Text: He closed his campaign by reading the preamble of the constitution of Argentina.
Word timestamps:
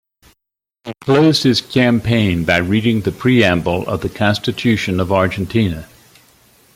He 0.83 0.93
closed 0.99 1.43
his 1.43 1.61
campaign 1.61 2.43
by 2.43 2.57
reading 2.57 3.01
the 3.01 3.11
preamble 3.11 3.83
of 3.87 4.01
the 4.01 4.09
constitution 4.09 4.99
of 4.99 5.11
Argentina. 5.11 5.87